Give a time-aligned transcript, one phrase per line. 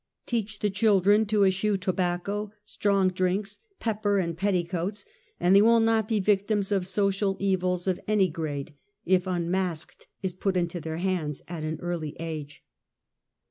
[0.25, 5.05] Teach the children to eschew tohacco, strono drinks, pepper and petticoats,
[5.39, 8.73] and they will not be ^victims of social evils of any grade
[9.05, 12.63] if Unmasked is put into their hands at an early age.